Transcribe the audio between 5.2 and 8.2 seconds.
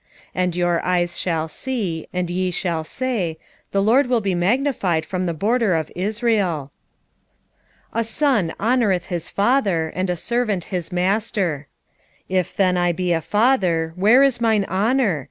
the border of Israel. 1:6 A